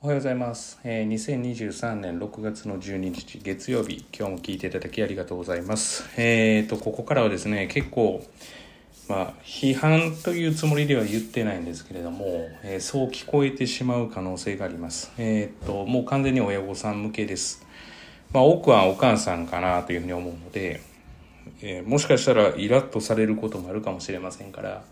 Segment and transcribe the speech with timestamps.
[0.00, 0.78] おはようございます。
[0.84, 6.08] えー、2023年6月の12日月曜日、今日も聞いていただきありがとうございます。
[6.16, 8.24] えーと、ここからはですね、結構、
[9.08, 15.10] まあ、批判というつもりでは言ってないんですけれども、えーそう聞こえてしまう可能性があります。
[15.18, 17.66] えーと、もう完全に親御さん向けです。
[18.32, 20.80] まあ、多くはお母さんかなというふうに思うので、
[21.60, 24.84] えもしかしたらイラッとされることもあるかもしれませんから、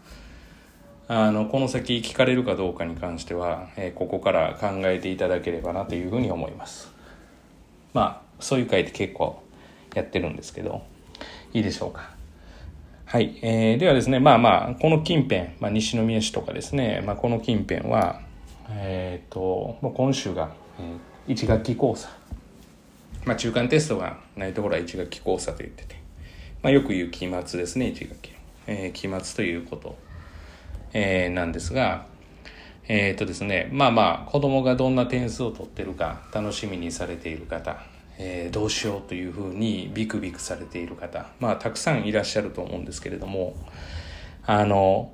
[1.09, 6.92] あの、この先聞かれるかどうかに関しては、えーここから考えていただければなというふうに思います。
[7.95, 9.41] まあ、そういう回って結構
[9.95, 10.82] やってるんですけど、
[11.52, 12.10] いいでしょうか。
[13.05, 13.38] はい。
[13.41, 18.23] えーではですね、まあまあ、この近辺、まあ、西宮市とかですね、まあ、この近辺は、
[18.70, 20.51] えっ、と、今週が、
[21.29, 22.09] え1学期講座。
[23.24, 25.95] まあ、中間テストがないところは1学期講座と言ってて、
[26.62, 28.32] まあ、よく言う期末ですね、1学期。
[28.66, 30.05] えー期末ということ。
[30.98, 32.06] えーなんですが、
[32.88, 37.82] えっ、とですね、まあまあ、子供がどんな点数を取ってるか楽しみにされている方、
[38.16, 43.54] えーどうしようというふうにビクビクされている方、まあ、たくさんいらっしゃると思うんですけれども、
[44.46, 45.12] あの、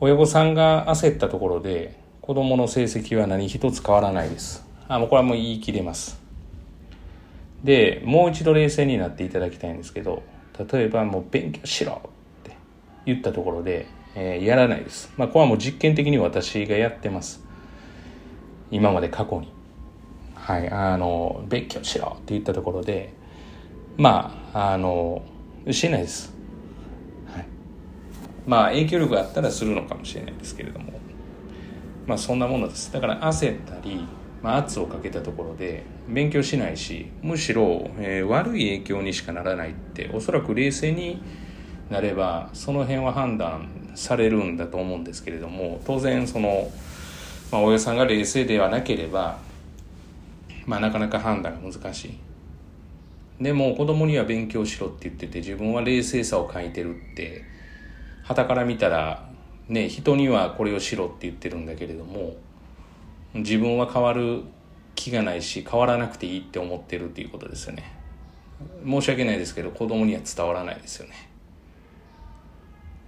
[0.00, 4.66] 親御さんが焦ったところで、子供の成績は何一つ変わらないです。
[4.88, 6.20] あ、もうこれはもう言い切れます。
[7.62, 10.24] で、もう一度冷静になっていただきたいんですけど、
[10.72, 12.10] 例えばもう勉強しろっ
[12.42, 12.56] て
[13.06, 15.12] 言ったところで、えーやらないです。
[15.16, 17.44] まあ、これはもう実験的に私がやってます。
[18.70, 19.52] 今まで過去に。
[20.34, 23.12] はい、あの、勉強しろって言ったところで、
[23.96, 25.22] まあ、あの、
[25.70, 26.32] しないです。
[27.32, 27.46] はい。
[28.46, 30.92] まあ、影響力があったらするのかもしれないですけれども、
[32.06, 32.92] まあ、そんなものです。
[32.92, 34.06] だから焦ったり、
[34.42, 41.20] まあ、圧をかけたところで勉強しないしむしろ、えー悪い影響にしかならないっておそらく冷静に
[41.90, 46.70] なればその辺は判断されるんだと思うんですけれども当然その、
[47.50, 49.38] まあ、親さんが冷静ではなければ、
[50.66, 52.18] まあ、なかなか判断が難しい。
[53.40, 57.44] でも子供には勉強しろって言ってて自分は冷静さを欠いてるって
[58.24, 59.28] 傍から見たら
[59.68, 62.36] ね人にはこれをしろって言ってるんだけれども
[63.34, 64.42] 自分は変わる
[64.96, 67.96] 気がないし変わらなくていいって思ってるっていうことですよね。
[68.84, 71.27] 申し訳ないですけど子供には伝わらないですよね。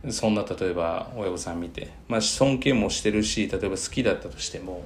[0.08, 4.84] そんな例えば親御さん見てまあ尊敬もしてるし例えば好きだったとしても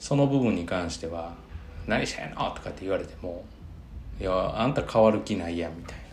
[0.00, 1.34] その部分に関しては
[1.86, 3.44] 「何したんやな」とかって言われても
[4.20, 6.04] 「いやあんた変わる気ないやん」みたいな。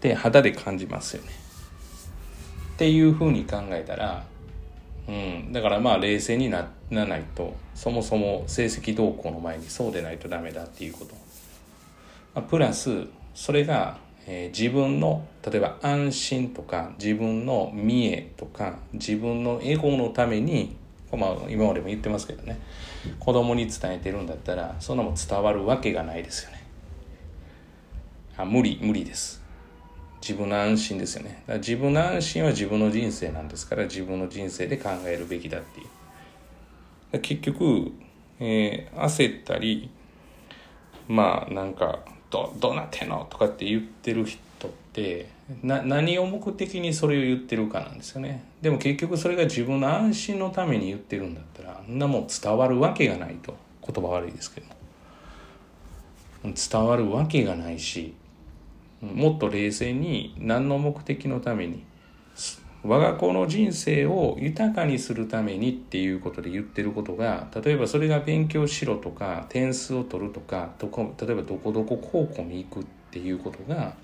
[0.00, 1.32] で肌で感じますよね。
[2.74, 4.24] っていうふうに考えたら
[5.08, 11.14] うん、だからまあ冷静にならないとそもそも成績動向の前にそうでないとダメだっていうこと、
[12.34, 13.98] まあ、プラスそれが、
[14.28, 20.76] えー自分の例えば安心とか自分の見栄とか自分のエゴのために、
[21.10, 22.60] まあ、今までも言ってますけどね
[23.18, 26.62] 子供に伝えてるんだったらそんなもん伝わるわけがないですよね
[28.36, 29.48] あ無理無理です
[30.20, 31.42] 自分の安心ですよね。
[31.46, 35.84] だから自分の安心は自分の人生なんですから自分の人生で考えるべきだってい
[37.12, 37.20] う。
[37.20, 37.92] 結局、
[38.40, 39.90] えー焦ったり、
[41.06, 42.00] まあなんか、
[42.30, 43.26] ど、どうなってんの？
[43.30, 45.28] とかって言ってる人って、
[45.62, 48.44] な、何を目的にそれを言ってるかなんですよね。
[48.60, 53.56] でも結局それが自分の安心のために言ってるんだったら、あんなもん伝わるわけがないと。
[53.90, 54.66] 言葉悪いですけど。
[56.44, 58.14] 伝わるわけがないし、
[59.00, 61.84] もっと冷静に何の目的のために
[62.84, 73.94] 我が子の人生を豊かにするためにっていうことで言ってることが例えばそれが勉強しろとか点数を取るとかどこ例えばどこどこ高校に行くっていうことが、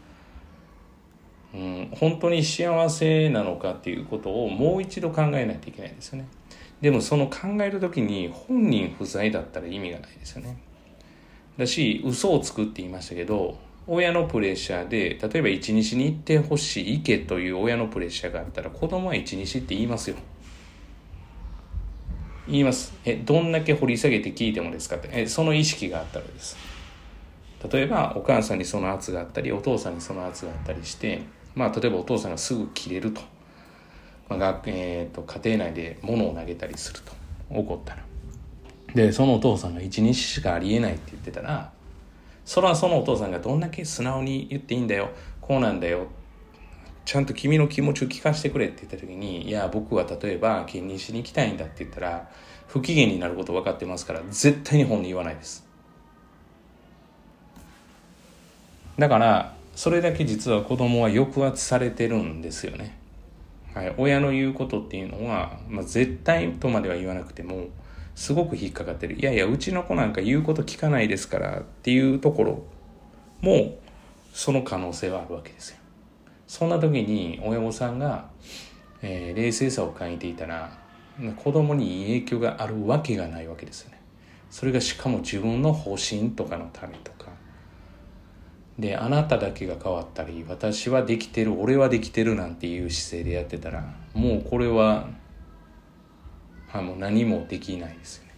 [1.54, 6.26] うん、本当に幸せなのかっていうことをもう一度考えないといけないですよね。
[6.80, 10.58] でもその考える時に本人不在だったら意味がないですよね。
[11.56, 13.56] だし嘘をつくって言いましたけど
[13.86, 20.16] 親のプレッシャーで例えば一日に行ってほしい行けという親のプレッシャーがあったら子供は一日って言いますよ。
[22.46, 22.94] 言います。
[23.04, 25.08] えどんだけ掘り下げて聞いてもですかって。
[25.12, 26.56] えその意識があったらです。
[27.70, 31.22] 例えばお母さんにその圧があったりお父さんにその圧があったりして
[31.54, 33.22] まあ例えばお父さんがすぐ切れると,、
[34.28, 37.12] まあ学えー、と家庭内で物を投げたりすると
[37.50, 38.04] 怒ったら。
[38.94, 41.72] でそのお父さんが一日しかありえないって言ってたら
[42.44, 45.10] それはそのお父さんがどんだけ素直に言っていいんだよ
[45.40, 46.06] こうなんだよ
[47.04, 52.30] ちゃんと君の気持ちを聞かせてくれって言った時にいや僕は例えば兼任しに行きたいんだって言ったら
[52.66, 55.64] 不機嫌になること分かってますから絶対に本人言わないです。
[58.98, 62.96] だからそれだけ実は子供は抑圧されてるんですよね。
[63.74, 67.66] はい、親の言うことっていうのは、まあ、絶対とまでは言わなくても
[68.14, 69.18] すごく引っかかってる。
[69.18, 72.62] いやいや、うちの子なんか言うこと聞かないですからっていうところ
[73.40, 73.78] も、
[74.32, 75.78] その可能性はあるわけですよ。
[76.46, 78.28] そんな時に親御さんが、
[79.02, 80.78] えー、冷静さを感じていたら、
[81.36, 84.00] 子供に影響があるわけがないわけですよね。
[84.50, 87.32] それがしかも自分の方針とかのためとか。
[88.78, 95.08] で、あなただけが変わったり、私はできてる、俺はできてるなんていう姿勢でやってたら、もうこれは、
[96.78, 98.34] はもう何もできないですよね。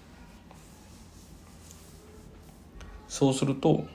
[3.09, 3.87] そうすると、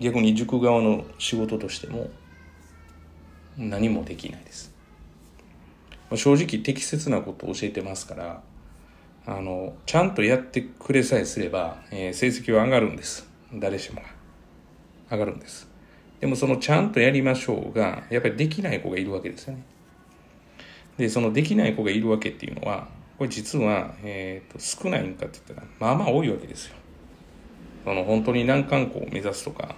[0.00, 2.10] 逆に塾側の仕事としても、
[3.58, 4.74] 何もできないです。
[6.14, 8.42] 正直適切なことを教えてますから、
[9.26, 13.28] あの、ちゃんとやってくれさえすれば、えー、成績は上がるんです。
[13.54, 14.08] 誰しもが。
[15.10, 15.68] 上がるんです。
[16.20, 19.62] でもそのちゃんとやりましょうが、やっぱりできない子がいるわけですよね。
[20.96, 22.88] で、そのできない子がいるわけっていうのは、
[23.20, 26.74] これ実は、えーと、少ないんかって言ったら、まあまあ多いわけですよ。
[27.84, 29.74] その本当に難関校を目指すとか、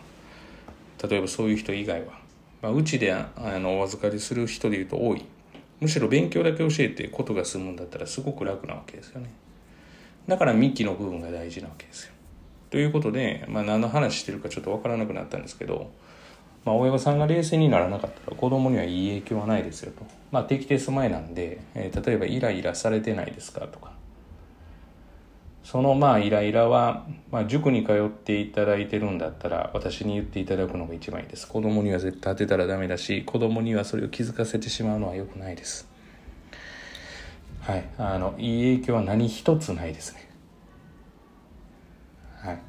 [1.02, 2.12] 例えばそういう人以外は、
[2.62, 5.24] まあ、うちであのお預かりする人でいうと多い。
[5.80, 9.28] むしろ勉強だけ教えてことが済むんだったらすごく楽なわけですよね。
[10.28, 12.12] だから幹の部分が大事なわけですよ。
[12.70, 15.90] ということで、まあ、何の話してるかちょっとわからなくなったんですけど、
[16.64, 20.04] まあ、親御さんが冷静にならなかったら子供にはいい影響はないですよと。
[20.30, 23.92] まあ、定期テスト前なんで、えー、例えばイライラされてないですかとか。
[25.64, 31.46] そのまあイライラは、まあ、塾に通っていただいてるんだったら私に言っていただくのが一番いいです。
[31.48, 35.88] 子供には絶対当てたらダメだし子供にはそれを気づかせてしまうのは良くないです。
[37.60, 37.84] はい。
[37.96, 40.28] あのいい影響は何一つないですね。
[42.40, 42.60] はい、ま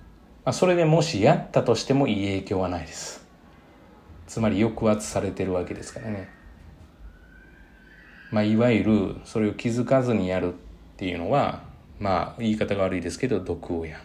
[0.46, 3.23] あ、それでもしやったとしてもいい影響はないです。
[4.34, 6.28] つまり抑圧されてるわけですからね。
[8.32, 10.58] まあいわゆるそれを気づかずにやるっ
[10.98, 11.62] ていうのは
[12.00, 14.00] まあ言い方が悪いですけど毒親、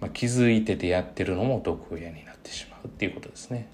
[0.00, 3.66] まあ、気づいててやってるのも毒親になってしまうっていうことですね。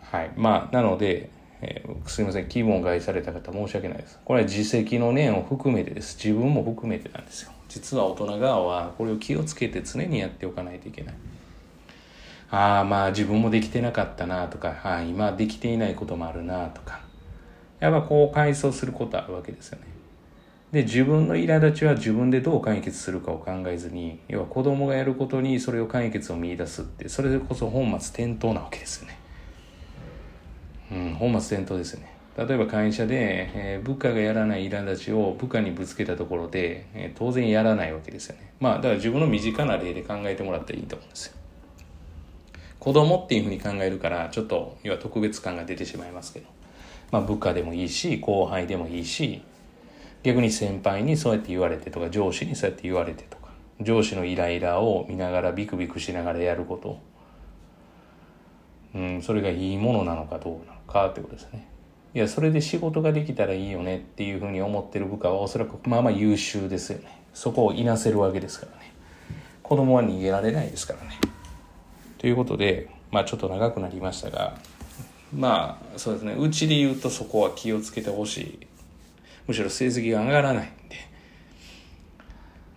[0.00, 0.30] はい。
[0.36, 1.30] まあなので、
[1.60, 2.46] えー、すいません。
[2.46, 4.20] 気分を害された方申し訳ないです。
[4.24, 6.16] これは自責の念を含めてです。
[6.24, 7.50] 自分も含めてなんですよ。
[7.68, 11.14] 実は大人側はこれを気をつけて常にやっておかないといけない。
[12.50, 17.00] ああまあ自分もできてなかったなとか、あ今できていないこともあるなとか。
[17.80, 19.86] やっぱこう回想することあるわけですよね。
[20.72, 29.18] で自分の苛立ちは自分でどう解決するかを考えずに要は子供がやることにそれを解決を見出すってそれこそ本末転倒なわけですよね。
[30.90, 32.12] うん本末転倒ですよね。
[32.36, 38.52] 例えば会社で、えー、部下がやらない苛立ちを部下にぶつけたところで、えー、当然やらないわけですよね。
[38.60, 41.37] まあだから自分の身近な例で考えてもらったらいいと思うんですよ。
[42.78, 46.58] 子供っていうふうに考えるからちょっと要は特別感が出てしまいますけど。
[47.10, 49.42] まあ部下でもいいし後輩でもいいし
[50.22, 57.00] 逆に先輩にそうやって言われてとか上司にそうやって言われてとか上司のイライラを見ながらビクビクしながらやること。
[58.94, 61.68] うんそれがいいものなのかどうなのかってことですね。
[62.14, 67.22] いやそれで仕事ができたらいいよねっていうふうに思ってる部下はおそらくまあまあ優秀ですよね。
[67.34, 68.92] そこをいなせるわけですからね。
[69.62, 71.18] 子供は逃げられないですからね。
[72.18, 74.58] ということでまあちょっと長くなりましたが
[75.34, 76.34] まあそうですね。
[76.34, 78.66] うちで言うとそこは気をつけてほしい。
[79.46, 80.96] むしろ成績が上がらないんで、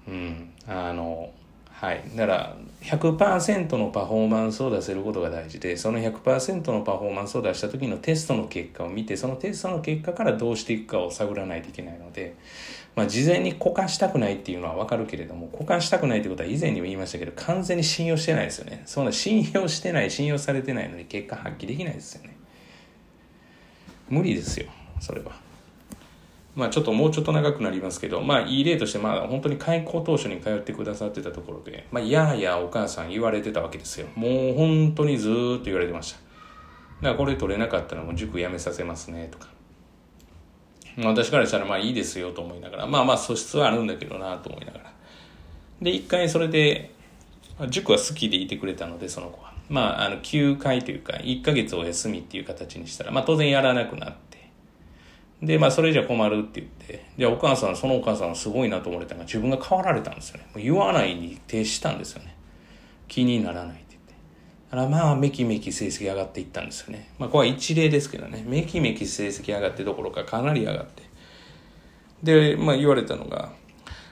[0.07, 1.31] うん、あの、
[1.69, 2.03] はい。
[2.15, 12.35] だから100%のパフォーマンスを出せることが大事で、その100%のパフォーマンスを出した時のテストの結果を見て、そのテストの結果からどうしていくかを探らないといけないので、
[12.95, 18.83] まあ、事前に股間したくないっていうのはわかるけれども、股間したくないってことは以前にも言いましたけど、完全に信用してないですよね。
[18.85, 22.35] そんな信用してない、信用されてないのに結果発揮できないですよね。
[24.09, 24.67] 無理ですよ、
[24.99, 25.31] それは。
[26.53, 34.07] まあちょっともうちょっと長くなりますけど、まあいい例として、まあ本当に開校当初に通ってくださってたところで、まあややお母さん言われてたわけですよ。
[34.15, 36.19] もう本当にずーっと言われてました。
[36.19, 39.47] だからこれ取れなかったらもう塾辞めさせますねとか。
[40.97, 44.93] 私からしたらまあいいですよと思いながら、まあまあ素質はあるんだけどなと思いながら。
[45.81, 46.91] で、一回それで、
[47.69, 49.53] 塾は好きでいてくれたので、その子は。
[49.69, 54.49] まあ、あの、休会というか、1ヶ月お休みっていう形にしたら、まあ当然やらなくなって、
[55.41, 60.45] で、まあ、それじゃ困るって言って、じゃあお母さん、そのお母さんはすごいなと思われたのが自分が変わられたんですよね。
[60.53, 62.35] もう言わないに徹したんですよね。
[63.07, 63.81] 気にならない。
[64.71, 67.09] からまあ、めきめき成績上がっていったんですよね。
[67.19, 68.43] まあ、これは一例ですけどね。
[68.47, 71.03] めきめき成績上がってどころかかなり上がって。
[72.23, 73.51] で、まあ、言われたのが、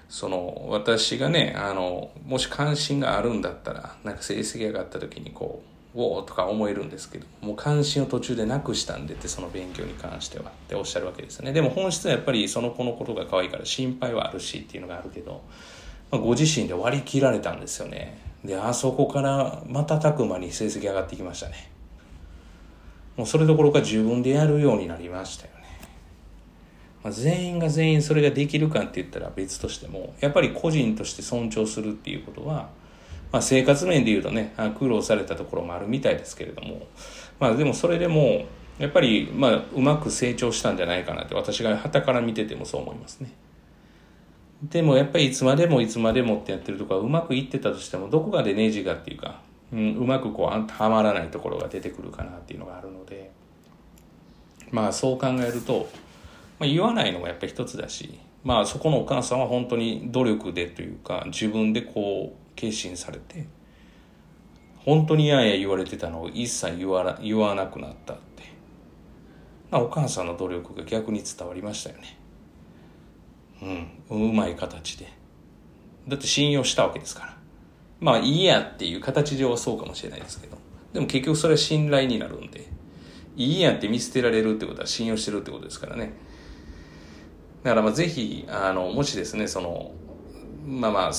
[0.10, 15.42] その、私がね、あの、もし関心があるんだったら、なんか成績上がった時にこう、おおとか思えるんですけどもう関心を途中でなくしたんでってその勉強に関してはっておっしゃるわけですねでも本質はやっぱりその子のことが可愛いから心配はあるしっていうのがあるけど、
[16.12, 21.72] まあ、ご自身で割り切られたんですよねであそこから瞬く間に成績上がってきましたね
[23.18, 25.64] もうそれどころか自分でやるようになりましたよね、
[27.04, 32.70] まあ、全員が全員それができるかって言ったら別としてもやっぱり個人として尊重するっていうことは
[33.32, 36.88] まあ、生活面で言うとね苦労されたところもあるみたいですけれども、
[37.40, 38.46] まあ、でもそれでも
[38.80, 43.30] やっぱり、まあ、うまく成長したんじゃないかなって私が旗から見ててもそう思いますね。
[44.64, 53.32] でもやっぱりいつまでもいつまでもってやってるとこはうまくいってたとしてもどこかでネジがっていうか、うん、うまくこうはまらないところが出てくるかなっていうのがあるので
[54.72, 55.90] まあそう考えると、
[56.60, 63.48] まあ、言わないのがやっぱり一つだしまあそこのお母さんは本当に努力でというか自分でこう決心されて
[64.80, 68.44] 本当にやや言われてたのを一切言わ言わなくなったって
[69.72, 72.19] お母さんの努力が逆に伝わりましたよね。
[73.62, 74.30] うん。
[74.30, 75.08] うまい形で。
[76.08, 77.38] だって信用したわけですから。
[78.00, 80.58] まあいいやっていう形上はそうかもしれないですけど。
[80.94, 82.68] でも結局それは信頼になるんで。
[83.36, 86.14] いいやって見捨てられるってことは信用してるってことですからね。
[87.64, 89.92] だからまあぜひあのもしですねその
[90.66, 91.12] まあまあ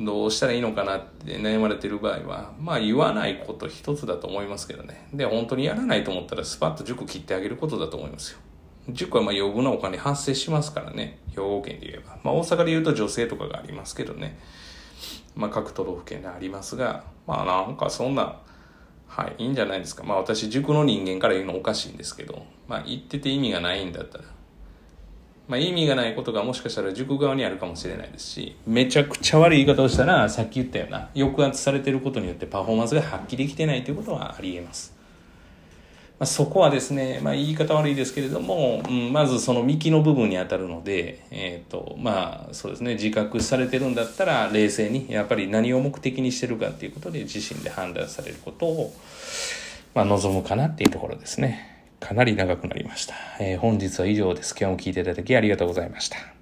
[0.00, 5.08] どうしたらいいのかなって悩まれてる場合は、まあ言わないこと一つだと思いますけどね。
[5.12, 8.38] で、本当にやらないと思ったらスパッと塾切ってあげることだと思いますよ。
[8.90, 11.18] 塾はまあ余分なお金発生しますからね。
[11.30, 12.18] 兵庫県で言えば。
[12.22, 14.38] まあ大阪で言うと女性とかがありますけどね。
[15.34, 18.40] まあ各都道府県でありますが、まあなんかそんな、
[19.08, 20.04] はい、いいんじゃないですか。
[20.04, 24.24] まあ私塾の人間から言うのおかしいんですけど、まあ言ってて意味がないんだったら、
[25.46, 34.96] まあ、意味がないことがもしかしたら塾側にあるかもしれないですしめちゃくちゃ悪い言い方をしたらさっき言ったような抑圧されてることによってパフォーマンスが発揮できてないということはありえます、
[36.18, 48.94] まあ、そこはですね、まあ、言い方悪いですけれども、うん、まずその幹の部分に当たるので、えーとまあそうですね、自覚されてるんだったら冷静にやっぱり何を目的にしてるかっていうことで自身で判断されることを、
[49.94, 51.72] まあ、望むかなっていうところですね。
[51.98, 53.14] かなり長くなりました。
[53.40, 54.54] えー、本日は以上です。
[54.58, 56.33] 今日も聞いていただきありがとうございました。